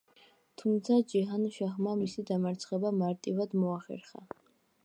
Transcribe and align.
თუმცა 0.61 0.97
ჯეჰან-შაჰმა 1.11 1.95
მისი 2.01 2.25
დამარცხება 2.31 2.93
მარტივად 3.03 3.57
მოახერხა. 3.65 4.27